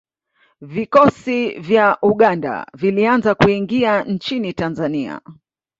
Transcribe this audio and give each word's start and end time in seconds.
Vikosi 0.61 1.59
vya 1.59 1.97
Uganda 2.01 2.65
vilianza 2.73 3.35
kuingia 3.35 4.03
nchini 4.03 4.53
Tanzania 4.53 5.21